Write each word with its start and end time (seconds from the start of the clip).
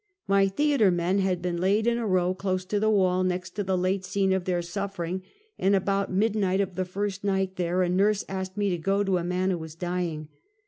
My 0.27 0.47
thea 0.47 0.79
ter 0.79 0.89
men 0.89 1.19
had 1.19 1.43
been 1.43 1.61
laid 1.61 1.85
in 1.85 1.99
a 1.99 2.07
row 2.07 2.33
close 2.33 2.65
to 2.65 2.79
the 2.79 2.89
wall, 2.89 3.23
next 3.23 3.51
to 3.51 3.63
the 3.63 3.77
late 3.77 4.03
scene 4.03 4.33
of 4.33 4.45
their 4.45 4.63
suffering; 4.63 5.21
and 5.59 5.75
about 5.75 6.11
mid 6.11 6.35
night 6.35 6.59
of 6.59 6.73
the 6.73 6.85
first 6.85 7.23
night 7.23 7.55
there, 7.55 7.83
a 7.83 7.87
nurse 7.89 8.25
asked 8.27 8.57
me 8.57 8.71
to 8.71 8.79
go 8.79 9.03
to 9.03 9.19
a 9.19 9.23
man 9.23 9.51
who 9.51 9.59
was 9.59 9.75
dying. 9.75 10.29